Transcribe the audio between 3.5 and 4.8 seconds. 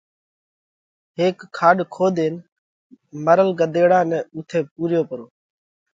ڳۮيڙا نئہ اُوٿئہ